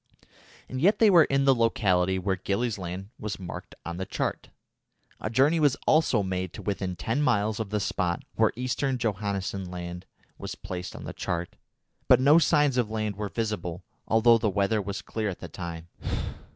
[0.67, 4.49] And yet they were in the locality where Gillies Land was marked on the chart.
[5.19, 9.69] A journey was also made to within ten miles of the spot where Eastern Johannessen
[9.69, 10.07] Land
[10.39, 11.55] was placed on the chart,
[12.07, 15.87] but no signs of land were visible, although the weather was clear at the time.